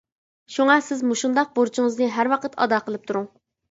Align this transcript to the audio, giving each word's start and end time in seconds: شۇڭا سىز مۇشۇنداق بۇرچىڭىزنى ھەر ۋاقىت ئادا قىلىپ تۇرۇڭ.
شۇڭا 0.53 0.77
سىز 0.85 1.05
مۇشۇنداق 1.11 1.53
بۇرچىڭىزنى 1.61 2.11
ھەر 2.19 2.35
ۋاقىت 2.35 2.61
ئادا 2.63 2.85
قىلىپ 2.91 3.09
تۇرۇڭ. 3.11 3.35